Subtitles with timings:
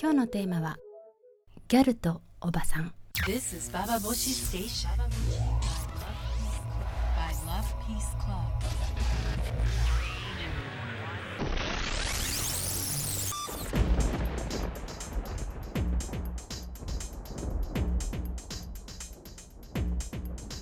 [0.00, 0.76] 今日のテーマは
[1.68, 2.92] ギャルとおばさん
[3.26, 5.02] This is Baba Boshi Station by
[7.46, 8.52] Love Peace Club.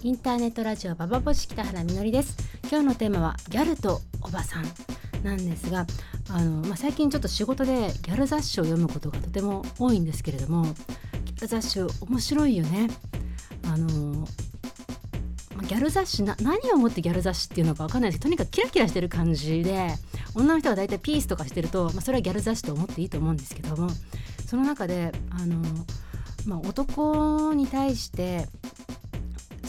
[0.02, 2.34] インターネットラジオババボシ北原みのりです
[2.70, 4.64] 今日のテーマはギャルとおばさん
[5.22, 5.86] なんですが
[6.32, 12.88] あの、まあ、最近ちょっと仕事でギャル雑誌を読むことがとても多いんですけれどもギャル雑誌面白いよね。
[13.64, 14.26] あの
[15.62, 19.90] ギャル雑誌な何をもってギャル雑誌っていうのか分かんないですけどとにかくキラキラしてる感じで
[20.34, 23.88] 女の人が大体ピースとかしてると、まあ、それはギャル雑誌と思っていいと思うんですけども
[24.46, 25.62] その中であの、
[26.46, 28.48] まあ、男に対して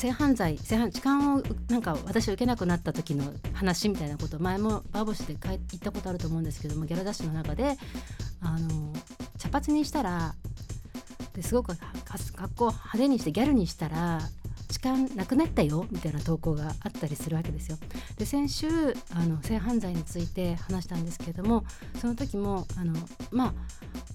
[0.02, 3.24] 性犯罪性犯痴漢をなんか私受けなくなった時の
[3.54, 7.78] 話みたいなこと前もバーボシで言ったことあると思うんですけどもギャル雑誌の中で
[8.42, 8.94] あの
[9.38, 10.34] 茶髪にしたら
[11.36, 11.78] ですごく
[12.36, 14.22] 格好派手にしてギャルにしたら
[14.70, 17.78] 痴漢なくなったよみたいな投稿があったりするわけですよ。
[18.18, 18.68] で先週
[19.14, 21.64] あの性犯罪について話したんですけれども
[22.00, 22.96] その時もあの
[23.30, 23.54] まあ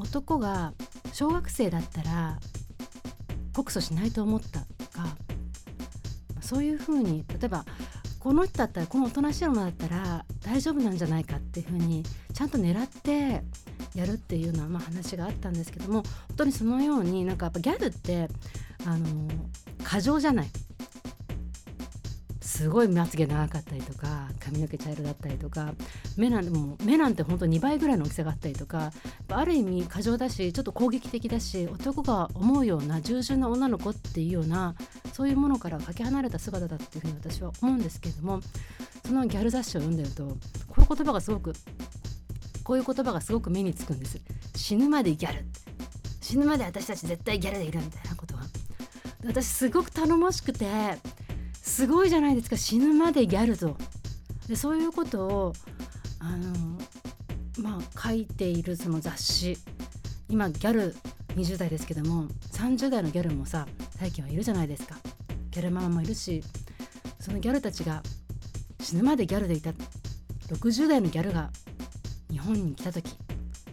[0.01, 0.73] 男が
[1.13, 2.41] 小学生だったら
[3.55, 5.26] 告訴しないと思ったとか
[6.47, 7.65] そういうふうに例えば
[8.21, 13.43] この人だったらこのおとなしいのだったら大丈夫なんじゃないかっていうふうにちゃんと狙って
[13.95, 18.29] やるっていうような、まあ、話があったんですけども本当にそのようになんかやっぱギャルって
[18.85, 19.29] あの
[19.85, 20.49] 過剰じゃない。
[22.41, 25.75] すごいまつげ長かったりとか髪の毛茶色だったりとか
[26.17, 28.93] 目なんても目なんて本当2倍ぐらいの大きさがあったりとか
[29.29, 34.75] ある意味過剰だしちょっと攻撃的だし男が思うような従順な女の子っていうような
[35.17, 38.43] そういうものからかけ離れた姿だっていうふうに私は思うんですけれども
[39.07, 40.25] そのギャル雑誌を読んでると
[40.69, 41.55] こういう言葉がすごく
[42.63, 44.21] こういう言葉がすごく目につくんです。
[44.57, 45.47] 死ぬまでギャル。
[46.21, 48.43] 死ぬまで私たち絶対ギャルでいるみたいなことが
[49.25, 50.67] 私すごく頼もしくて
[51.55, 52.59] すごいじゃないですか。
[52.59, 53.79] 死ぬまでギャルと。
[54.49, 55.53] でそういうことを
[56.19, 56.79] あの
[57.59, 59.57] まあ書いているその雑誌。
[60.29, 60.95] 今ギャル
[61.37, 63.67] 20代ですけども30代のギャルもさ
[63.99, 64.97] 最近はいるじゃないですか。
[65.51, 66.43] ギャルママもいるし
[67.21, 68.03] そのギャルたちが
[68.81, 69.71] 死ぬまでギャルでいた。
[70.49, 71.51] 60代のギャルが
[72.31, 73.17] 日本に来た時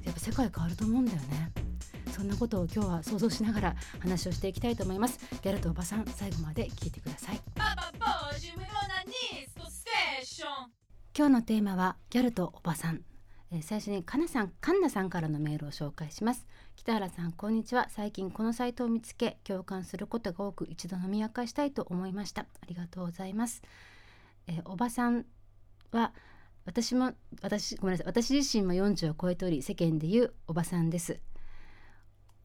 [0.03, 1.51] やっぱ世界変わると思うんだよね。
[2.11, 5.19] そんなことを今日は想像しながら話をしていきたいと思います。
[5.41, 7.41] ギャルとおばさん最後まで聞いてください.
[11.15, 13.01] 今日のテーマはギャルとおばさん、
[13.53, 16.47] えー最初にかなさんかんなさんからのメールを紹介します。
[16.75, 17.87] 北原さんこんにちは。
[17.91, 22.41] 最近このサイトを見つけ共感することが多く一度飲み明かしたいと思いました。
[22.41, 23.61] ありがとうございます、
[24.47, 25.25] えーおばさん
[25.91, 26.13] は
[26.65, 27.13] 私も
[27.43, 28.07] 私ごめんなさい。
[28.07, 31.19] 私自身も40を超えており世間で言うおばさんです。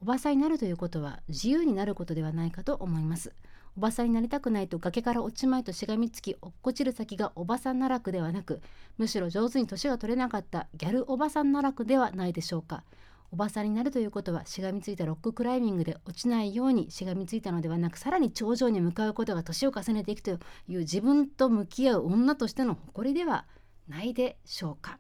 [0.03, 3.33] おばさんになるということは自由になることではないかと思います。
[3.79, 8.61] おばさんになりたくないと崖から落ちまいとしがみつき落っこちる先がおばさん奈落ではなく
[8.97, 12.83] むしろ上手に年が取れなかったギャルおばさん奈落ではないでしょうか。
[13.31, 23.45] おばさんになるということはしがみついたロッククライミングで落ちないようにしがみついたのではなくさらに頂上に向かうことが年を重ねていくという自分と向き合う女としての誇りでは
[23.87, 24.99] ないでしょうか。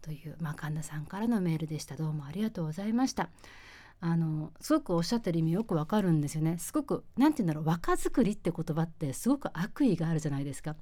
[0.00, 1.94] という、まあ、神田さんからのメールでした。
[1.94, 3.30] どうもありがとうございました。
[4.04, 6.58] あのすごくおっしゃってる意味よくわかるんですよね。
[6.58, 7.64] すごくなんて言うんだろう。
[7.64, 10.74] 若作りって言葉ってすごく悪意があるじゃないですか。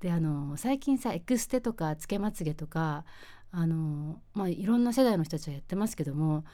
[0.00, 3.04] であの最近さエクステとかつけまつげとか
[3.52, 6.44] あの、まあ、いろんな世代の人たちはやってますけども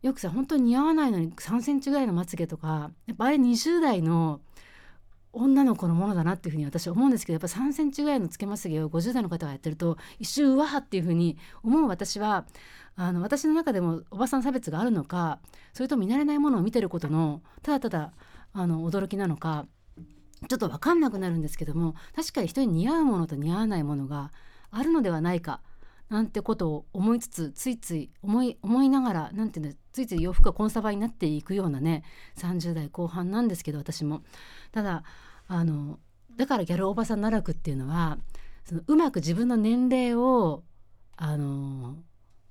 [0.00, 4.40] よくさ本当に似合わないのに3センチぐらいのまつげとかやっぱあれ20代の
[5.32, 12.46] 女の子のものだなっていうふうに私は思うんですけどやっぱ3センチぐらいのつけまつげを50代の方がやってると一瞬うわーっていうふうに思う私は
[12.96, 15.38] あの私の中でもおばさん差別があるのか
[15.72, 18.12] それと見慣れないものを見てることのただただ
[18.52, 19.66] あの驚きなのか
[20.48, 24.32] ちょっと分かんなくなるんですけども確かに人に似合うものと似合わないものが
[24.70, 25.60] あるのではないか
[26.08, 32.02] なんてことを思いつつついつい思い思いながらなんていうのついつい洋服がコンサバになっていくようなね
[32.38, 34.22] 30代後半なんですけど私も。
[34.72, 35.02] ただ
[35.48, 35.98] あの
[36.36, 38.18] だからギャルおばさん奈落っていうのは
[38.64, 40.62] そのうまく自分の年齢を
[41.16, 41.96] あの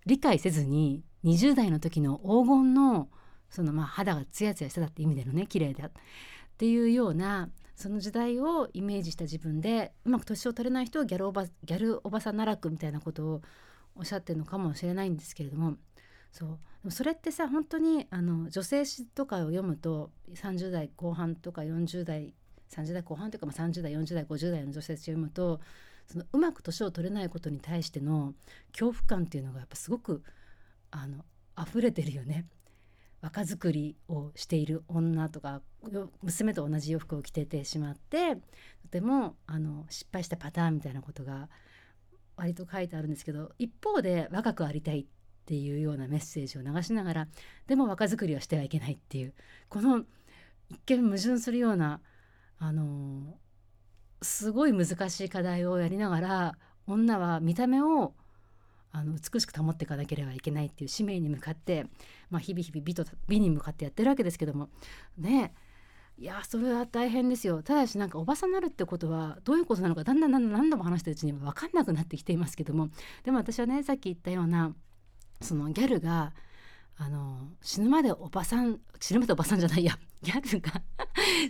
[0.06, 3.10] 理解せずに20代の時の黄金の
[3.50, 5.92] そのまあ肌がツヤツヤしてたって意味でのね綺麗だっ
[6.58, 13.42] ていうようなその時代をイメージした自分でうまく年を取れない人をギャルおばギャルおばさん奈落みたいなことを
[13.96, 15.76] おっしゃってるのかもしれないんですけれども
[16.32, 16.92] そう。
[16.92, 22.34] それってさ本当にあの女性誌とかを読むと30代後半とか40代
[22.72, 25.60] 30代後半というか、まあ、30代40代50代の女性誌を読むと
[26.08, 28.34] そのうまく年を取れないことに対しての
[28.72, 30.24] 恐怖感っていうのがやっぱすごく
[30.90, 31.24] あの
[31.62, 32.46] 溢れてるよね。
[33.22, 35.62] 若作りをしている女とか
[36.22, 38.42] 娘と同じ洋服を着ててしまってと
[38.92, 41.50] てもあの失敗したパターンみたいなことが
[42.36, 45.06] 割と書いてあるんですけど一方で若くありたいっ
[45.46, 47.28] ていうようなメッセージを流しながら
[47.68, 49.34] でも若作りはしてはいけないっていう
[49.70, 50.04] この
[50.70, 52.02] 一見矛盾するような
[52.60, 53.38] あの
[54.22, 58.14] すごい難しい課題をやりながら女は見た目を
[58.98, 61.86] あの美しく保っていかなければいけないっていう使命に向かって、
[62.32, 64.70] まあ、日々日々美と美に向かってやってるわけですけども。
[65.18, 65.54] ね。
[66.18, 67.62] いやそれは大変ですよ。
[67.62, 72.90] ただしなんかおばさんになるってことはどういうことなのかだんだんだんだん何度も話してるうちに分かんなくなってきていますけども。
[73.24, 74.74] でも私はねさっき言ったような
[75.42, 76.34] そのギャルが
[76.96, 80.00] あの死ぬまでおばさん死ぬまでおばさんじゃないや。
[80.24, 80.82] ギャルが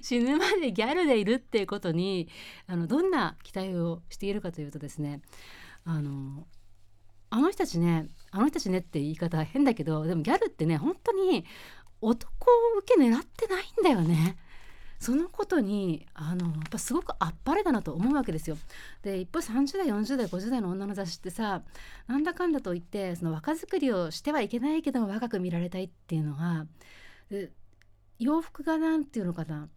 [0.01, 2.27] 死ぬまでギャルでいるっていうことに
[2.65, 5.21] あのどんな期待をしているかというとですね
[5.85, 6.45] あの
[7.29, 11.45] あの人たちねあの人たちねって言い方変だけどでもギャルってね本当に
[12.01, 12.25] 男
[12.79, 14.37] 受け狙ってないんだよね。
[14.99, 18.57] そのことにあのやっぱすごくあっぱれだなと思うわけですよ。
[19.03, 21.61] で一方30代40代50代の女の雑誌ってさ
[22.07, 26.65] なんだかんだと言ってその若作りをしてはいけないけども若く見られたいっていうのが
[28.17, 29.69] 洋服がなんていうのかな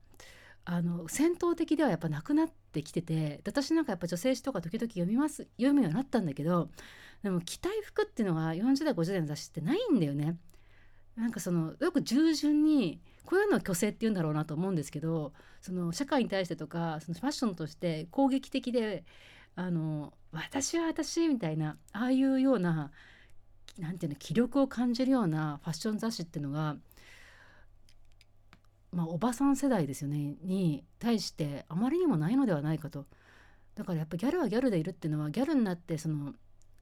[0.64, 6.70] あの戦闘的ではやっぱなくなってきてて私なんかやっぱ女性誌とか時々読みます読むようになったんだけど
[7.22, 10.36] でも着たい服っていうのが40代50代の雑誌ってないんだよね。
[11.16, 19.04] なんかそのよく従順にこういうのは虚勢って言うんだろうなと思うんですけどその社会に対してとかそのファッションとして攻撃的で
[19.54, 22.90] あの私は私みたいなああいうような
[23.78, 26.76] なんていうの気力を感じるようなファッション雑誌っていうのが、
[28.92, 33.06] まあ、おばさん世代ですよねに対してあまりにもないのではないかと。
[33.74, 36.34] だからやっぱギャルはギャルでいるっていうのはギャルになってその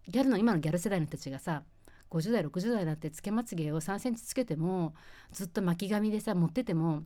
[0.09, 1.63] ギャルの今のギャル世代の人たちがさ
[2.11, 4.95] 50代60代だってつけまつげを3センチつけても
[5.31, 7.05] ずっと巻き髪でさ持ってても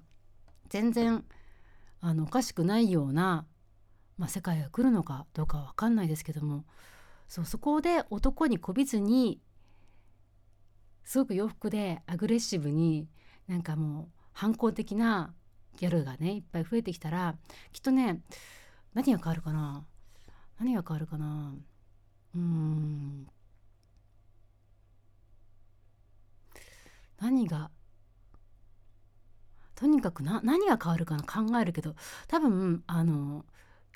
[0.68, 1.24] 全然
[2.00, 3.44] あのおかしくないような、
[4.16, 6.64] まあ、世界が来るのかどうかは分かんないですけども
[7.28, 9.40] そうそこで男にこびずに
[11.04, 13.08] すごく洋服でアグレッシブに
[13.48, 15.34] なんかもう反抗的な
[15.78, 17.34] ギャルがねいっぱい増えてきたら
[17.72, 18.20] きっとね
[18.94, 19.84] 何が変わるかな？
[20.58, 21.54] 何が変わるかな？
[22.34, 23.26] うん。
[27.20, 27.70] 何が
[29.76, 31.94] とにかくな何が変わるかな考えるけど
[32.26, 33.44] 多分あの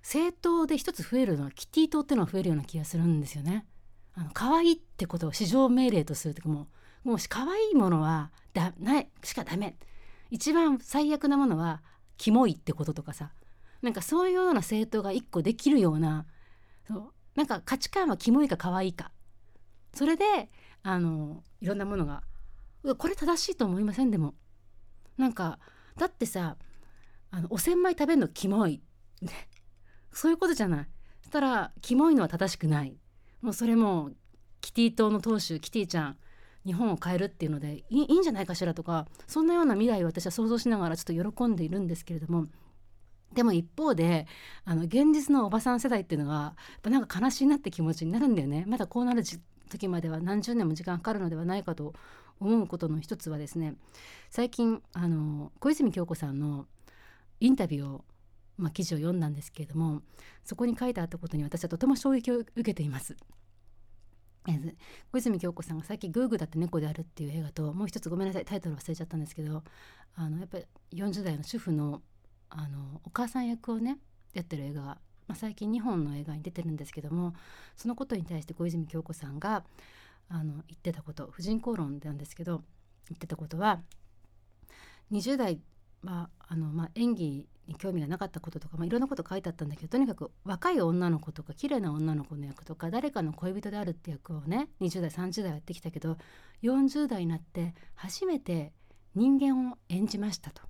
[0.02, 3.66] 政党で一つ増えるのはキティ党っていうのは増えるような気がするんですよね。
[4.14, 6.68] あの可愛いってことを至上命令とするというかも
[7.04, 9.76] うもう可愛いものはだないしかダメ。
[10.30, 11.82] 一番最悪なものは
[12.16, 13.32] キモいってこととかさ。
[13.82, 16.26] なんかそういうような政党が一個できるような
[16.88, 19.12] そうなんか価値観はキモいか可愛いか。
[19.94, 20.24] それで
[20.82, 22.22] あのいろんなものが
[22.98, 24.10] これ正しいと思いません？
[24.10, 24.34] でも。
[25.16, 25.58] なんか
[25.96, 26.56] だってさ
[27.30, 28.82] あのお千枚食べるのキモい。
[30.12, 30.88] そういうことじゃない。
[31.22, 32.98] そしたらキモいのは正しくない。
[33.42, 34.10] もうそれも
[34.60, 36.16] キティ党の党首キティちゃん
[36.64, 42.46] 日本を変えるっていうのでいいいんじゃないかしらとかそんなような未来を私は想像しながらちょっと喜んでいるんですけれども。
[43.34, 44.26] でも一方で
[44.64, 49.22] あの現実のおばさん世代っていうのがやっぱなんか悲しいなって気持ちになるんだよねまだこうなる
[49.68, 51.94] 時までは何十年も時間かかるのではないかと
[52.40, 53.74] 思うことの一つはですね
[54.30, 56.66] 最近あの小泉京子さんの
[57.40, 58.04] インタビューを、
[58.56, 60.02] まあ、記事を読んだんですけれども
[60.44, 63.16] そこに書いてあったことに私はとても衝撃を受けています。
[65.10, 69.64] 小泉京子さんがさっき「グーグーだって猫である」っていう映画ともう一つごめんなさいタイトル忘れちゃったんですけど
[70.14, 72.00] あのやっぱり40代の主婦の
[72.56, 73.98] あのお母さん役をね
[74.32, 74.86] やってる映画が、
[75.28, 77.34] まあ、最近2本の映画に出てるんですけども
[77.76, 79.64] そのことに対して小泉京子さんが
[80.28, 82.62] あの言ってたこと婦人公論なんですけど
[83.08, 83.80] 言ってたことは
[85.12, 85.60] 20代
[86.02, 96.16] はあの、まあ、演技に興味がなかったこととか、まあ、いろんなこと書いてあったんだけどとにかく若い女の子とか綺麗な女の子の役とか誰かの恋人であるって役をね20代30代やってきたけど
[96.62, 98.72] 40代になって初めて
[99.14, 100.62] 人間を演じましたと。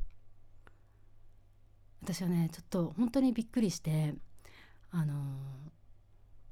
[2.06, 4.14] 私はねちょっと本当にびっくりして
[4.92, 5.14] あの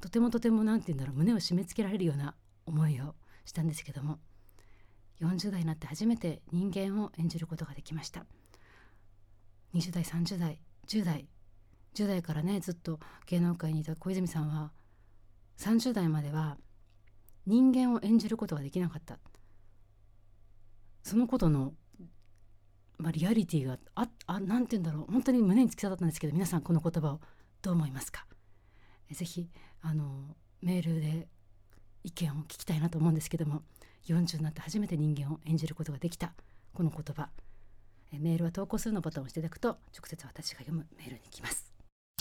[0.00, 2.34] とてもとても何て言うんだろう胸を締め付けられるような
[2.66, 4.18] 思いをしたんですけども
[5.20, 8.26] 40代になって初めて人間を演じることができました。
[9.74, 10.58] 20代30代
[10.88, 11.28] 10代
[11.94, 14.72] 10代からねずっと芸能界にいた小泉さんは
[15.58, 16.58] 30代までは
[17.46, 19.18] 人間を演じることができなかった。
[21.04, 21.74] そのことの、
[22.98, 27.20] まあ、リアリティがああなんて言うんだろう本当に胸に突き刺さったんですけど皆さんこの言葉を
[27.60, 28.24] どう思いますか？
[29.10, 29.48] ぜひ
[29.82, 31.28] あのメールで
[32.04, 33.62] 意見を聞きたいなと思うんですけども
[34.06, 36.32] 40になって初めて人間を演じることができた
[36.72, 37.28] この言葉
[38.12, 41.72] メールは投稿するのボタンを押していただくと直接私が読むメールに行きます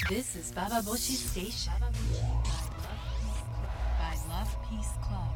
[0.10, 1.72] This is Baba Boshi Station.
[4.00, 5.34] By Love Peace Club.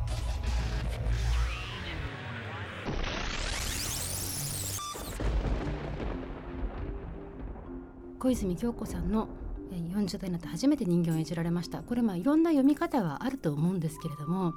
[8.20, 9.28] 小泉京子さんの
[9.72, 14.54] 40代になって初めて人間を演じられましたこれまあいろんな読み方があると思うんですけれども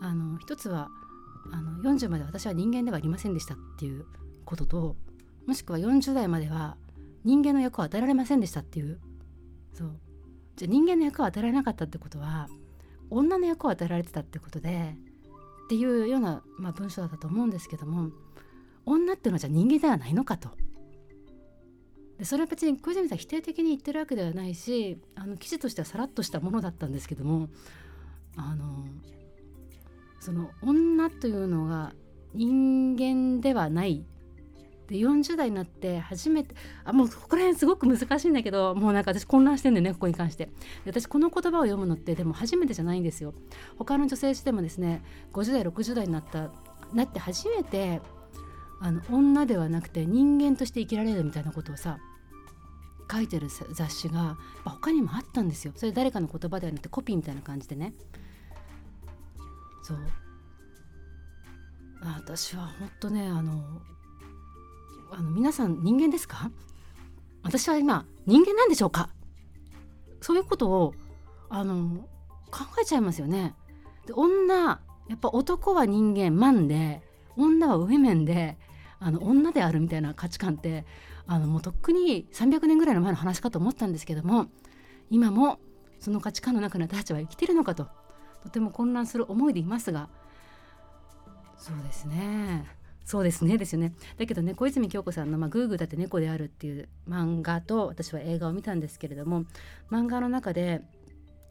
[0.00, 0.88] あの一つは
[1.52, 4.04] あの40まで私は人間ではありませんでしたっていう
[4.44, 4.96] ことと
[5.46, 6.76] もしくは40代までは
[7.24, 8.98] 人間の役を与えられませんでしたっていう
[9.74, 9.92] そう
[10.56, 12.48] じゃあ人間の役を与えられなかったってことは
[13.10, 14.96] 女の役を与えられてたってことで
[15.64, 18.10] っていうような、まあ、文章だったと思うんですけども
[18.84, 20.50] 女っていうのはじゃあ人間ではないのかと。
[22.18, 27.48] でそれは別に小泉さん否定的に言ってるわけではないしあの記事としてはさらっとしたものだったんですけども
[28.36, 28.84] あの
[30.20, 31.92] その女というのが
[32.34, 34.04] 人間ではない。
[34.88, 40.48] で40代になって初めてあもうここら辺すごく難しいんだけどもうなんか私混乱してんだよねここに関して。
[40.86, 43.34] 私この言葉を読むのってでも初めてじゃないんですよ。
[43.76, 45.02] 他の女性誌でもですね
[45.34, 46.50] 50代60代になった
[46.94, 48.00] なって初めて
[48.80, 51.98] あの女ではなくて人間として生きられるみたいなことをさ
[53.10, 55.72] 書いてる雑誌が他にもあったんですよ。
[55.76, 57.94] それ誰かの言葉ではなくてコピーみたいな感じでね。
[59.82, 59.98] そう。
[62.02, 63.64] 私は本当ねあの
[65.10, 66.50] あの皆さん人間ですか？
[67.42, 69.08] 私は今人間なんでしょうか？
[70.20, 70.94] そういうことを
[71.48, 72.06] あの
[72.50, 73.54] 考えちゃいますよね。
[74.06, 77.02] で女やっぱ男は人間マンで
[77.36, 78.58] 女はウィメンで
[79.00, 80.84] あの女であるみたいな価値観って
[81.28, 84.46] あのもうとっくに300年ぐらいの前の話かと思ったんですけども
[85.10, 85.60] 今も
[86.00, 87.86] その価値観の中の私たちは生きてるのかと
[88.42, 90.08] とても混乱する思いでいますが
[91.58, 92.66] そうですね。
[93.04, 93.94] そうですねですよね。
[94.18, 99.44] だけどね小泉京子さんの「まあ、グーグーだって猫である」っていう漫画と私は映画を見たんですけれども
[99.90, 100.82] 漫画の中で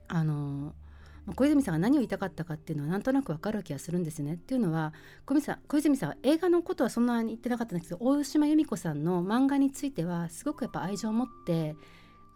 [0.07, 0.86] あのまあ
[1.35, 4.35] 小泉さんが何を言いたかったかっていうのはなんとなくわかる気がするんですね。
[4.35, 4.93] っていうのは
[5.25, 11.75] 小泉さん小泉さんは映画のことはそんなに言ってなかったんですけど大島由美子さんの漫画についてはすごくやっぱ愛情を持って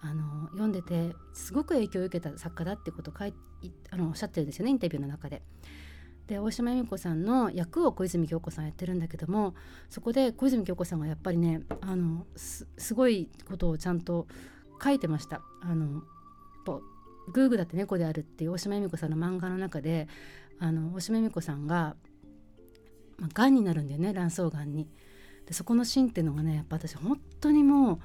[0.02, 3.34] あの読んでてすごく影響を受けた作家だってことをい
[3.92, 5.42] あのおっしゃってるんですよねインタビューの中で。
[6.28, 9.54] で大島由美子さんの役を小泉京子さんやってるんだけども
[9.90, 14.28] そこで小泉京子さんがやっぱりねあのすごいことをちゃんと
[14.82, 15.42] 書いてました。
[15.62, 16.04] あの
[17.32, 20.08] グーグーだって猫であるっていう大島由美子さんの漫画の中で
[20.60, 21.96] あの大島由美子さんが、
[23.18, 24.88] まあ、がんになるんだよね卵巣がんに。
[25.46, 28.00] でそこのシーンっていうのがねやっぱ私本当にもう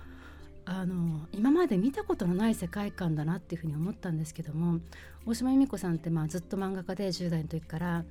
[0.64, 4.80] あの今まで見たことのない世界観だなっていうふうに思ったんですけども
[5.24, 8.04] 大島由美子さんってまあずっと漫画家で10代の時から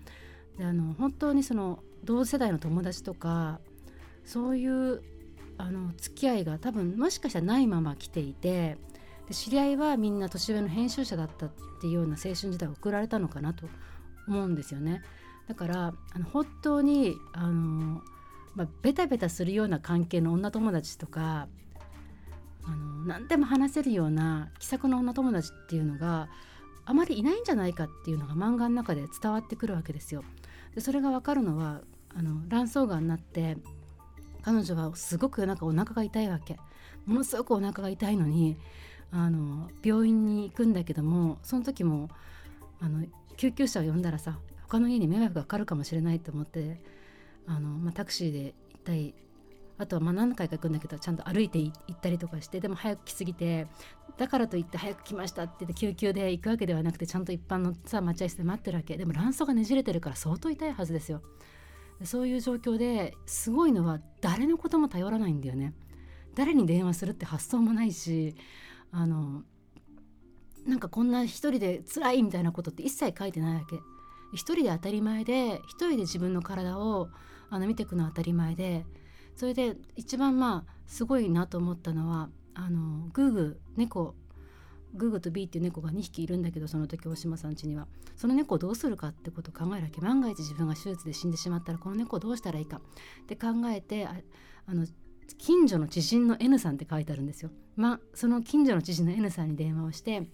[0.58, 3.60] であの本当にその同世代の友達とか
[4.24, 5.02] そういう
[5.58, 8.78] あの付き合いが多分もしかしたらないまま来ていて
[9.28, 11.50] で知り合いはみんな年上の編集者だったっ
[11.82, 13.68] ていうような青春時代を送られたのかなと
[14.28, 15.02] 思うんですよね。
[15.48, 18.02] だからあの本当にあの、
[18.56, 21.48] まあ、ベタベタするような関係の女友達とか
[22.64, 26.30] あの何でも話せるような気さくな女友達っていうのが
[26.86, 30.24] あまりいないんじゃないかっていうのが漫画の中で伝わってくるわけですよ。
[30.74, 31.82] でそれが分かるのは
[32.16, 33.58] あの卵巣がんになって
[34.42, 36.58] 彼女はすごくなんかお腹が痛いわけ
[37.06, 38.58] ものすごくお腹が痛いのに
[39.12, 42.10] あの病院に行くんだけどもその時も
[42.80, 43.06] あの
[43.38, 46.82] 救急車を呼んだらさ他の家に迷惑がかかるかもしれないと思って
[47.48, 49.14] あの、まあ、タクシーで行ったり
[49.78, 53.68] あとはまあ何回か行くんだけどちゃんと歩いて行ったりとかしてでも早く来すぎて
[54.18, 58.96] だからといって早く来ましたって言って救急で行くわけではなくてちゃんと一般のさ待合室で待ってるわけ。
[58.96, 61.22] でも卵巣がねじれてるから相当痛いはずですよ。
[62.04, 65.74] そういう状況ですごいのは誰のことも頼らないんだよね。
[66.36, 68.36] 誰に電話するって発想もないし
[68.96, 69.44] あの
[70.66, 73.80] なんかこんな一人で辛いみたいなことって一切書いてないわけ。
[74.34, 77.10] 一人で当たり前で一人で自分の体を
[77.50, 78.86] あの見ていくのは当たり前で
[79.36, 84.16] それで一番まあすごいなと思ったのはあのグーグー猫
[84.96, 87.88] グーグーとビーっていう猫が2匹いるんだけどその時大島さん家には。
[88.16, 90.00] その猫をどうするかってことを考えるわけ。
[90.00, 94.16] 万が一自分が手術で死んでしまったらこの猫をどうしたらいいかって考えてあ
[94.68, 94.88] あの
[95.38, 97.52] 近所の知人の N さんって書いてあるんですよ。
[97.76, 100.28] まあその近所の知人の N さんに電話をして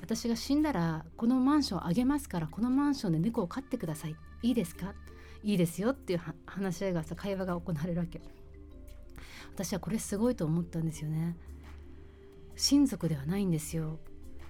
[0.00, 4.16] 私が死んだらこのマンションあげますからこのマンションで猫を飼ってください。
[4.42, 4.94] いいですか？
[5.42, 8.20] いいですよっていう話し合いがさ会話が行われるわけ
[9.54, 11.36] 私はこれすごいと思ったんですよね。
[12.56, 13.98] 親族ではないんですよ。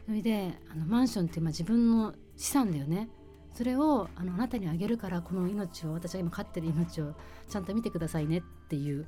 [0.07, 3.09] それであのマンションってまあ自分の資産だよね。
[3.53, 7.15] それをあのあなたにあげるからこの命を私が今飼ってる命を
[7.49, 9.07] ちゃんと見てくださいねっていう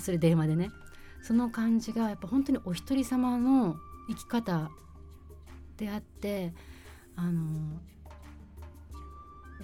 [0.00, 0.70] それ電話でね
[1.22, 3.76] その感じがやっぱ本当にお一人様の
[4.08, 4.70] 生き方
[5.76, 6.52] であって
[7.16, 7.80] あの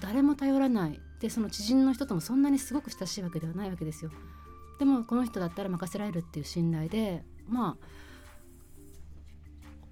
[0.01, 4.11] 誰も頼らないでその知人の人ともそんなにすごく親しいわけではないわけですよ。
[4.79, 7.87] でもこの人だったら任せられるっていう信頼でまあ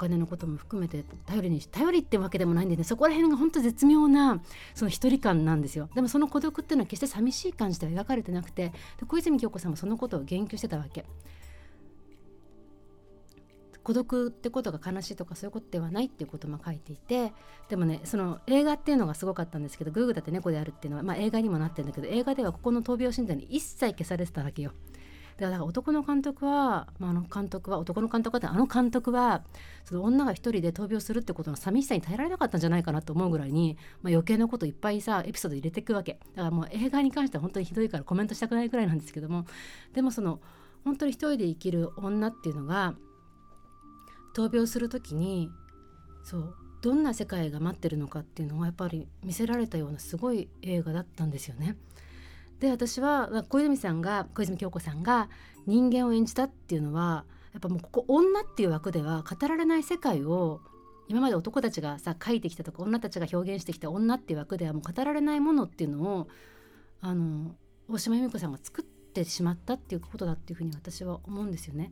[0.00, 4.40] 金のことも含めて頼りにし頼りってわけでもないんでねそこら辺が本当絶妙な
[4.74, 8.72] その一人感なんですよでもその孤独っていうのは決して寂しい感じでは描かれてなくて
[9.06, 11.04] 小泉京子さんもそのことを言及してたわけ
[13.82, 17.32] 孤独ってことが悲しいとかそういうことではないっていうことも書いていて
[17.68, 24.72] でもねその映画っていうのがすごかったんですけどグーグーだって猫であるっていうのは、まあ、映画にもなってるんだけど映画ではここの闘病診断に一切消されてたわけよ。
[25.40, 29.42] だから男の監督は、まあ、あの監督は男の監督はあの監督は
[29.84, 39.46] その女が一人で闘病するってことの寂しさに耐えられなかったんじゃないかなと思うぐらいに、まあ、余計なこといっぱいさエピソード入れていくわけだからもう映画に関しては本当にひどいからコメントしたくないぐらいなんですけども
[39.94, 40.40] でもその
[40.84, 42.94] 本当に一人で生きる女っていうのが
[44.34, 45.50] 闘病する時に
[46.22, 51.76] そうどんな世界が待ってるのかっていうのをやっぱり見せられたようなすごい映画だったんですよね。
[52.60, 55.28] で私は小泉さんが小泉京子さんが
[55.66, 60.60] 人間を演じたっていうのはやっぱもうここ女っていう枠では語られない世界を
[61.08, 66.28] 今まで男たちがさ書いてきたとか女たちが表現してきた女っていう枠ではもう語られないものっていうのを
[67.00, 67.56] あの
[67.88, 71.90] 大島由美子さんが作ってしまったっていうことだっていうふうに私は思うんですよね。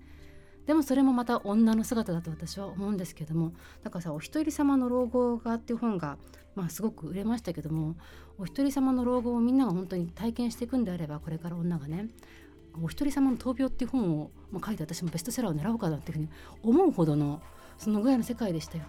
[0.68, 6.18] でもそれもまた女の姿だと私は思うんですけどもだからさ「お一人様の老後が」っていう本が、
[6.54, 7.96] まあ、すごく売れましたけども
[8.38, 12.10] お一人様の老後をみんなが本当に体験していくんであればこれから女がね
[12.82, 16.28] お一人様の闘病っていう本を、まあ、書いて私もベストセラーを狙おうかなっていうふうに
[16.62, 17.40] 思うほどの
[17.78, 18.84] そのぐらいの世界でしたよ。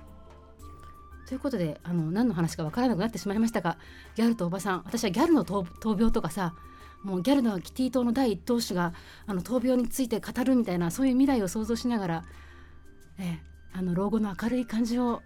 [1.28, 3.78] ということであの何の話か分からなくなってしまいましたが
[4.16, 6.56] ギャルとおばさん私はギャルの闘病とかさ
[7.04, 8.94] もうギャルのキティ党の第一党首が
[9.26, 12.24] あの闘病について語るみたいなそういう未来を想像しながら、
[13.20, 13.40] ええ、
[13.74, 15.22] あの老後の明るい感じを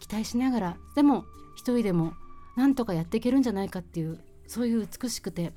[0.00, 1.24] 期待しながらでも
[1.56, 2.12] 一人でも
[2.56, 5.52] なんとかやっていけるんじゃないかっていうそういう美しくて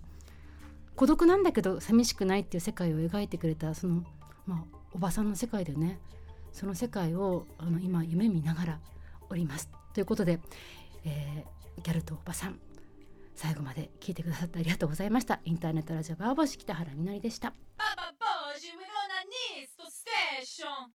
[0.95, 4.03] 孤独なんだけど寂しくないっていう世界を描いてくれたその、
[4.45, 5.99] まあ、おばさんの世界でね
[6.51, 8.79] その世界をあの今夢見ながら
[9.29, 9.69] おります。
[9.93, 10.39] ということで、
[11.05, 12.59] えー、ギャルとおばさん
[13.35, 15.39] 最後まで聞いてくださってありがとうございました。
[15.45, 17.53] インターネットラジオバーボシ北原みのりでした。